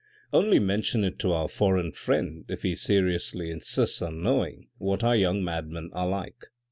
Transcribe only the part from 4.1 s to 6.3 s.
knowing what our young madmen are